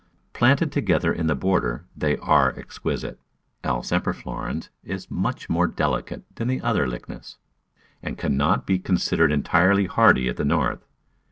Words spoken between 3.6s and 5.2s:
L. semper florens is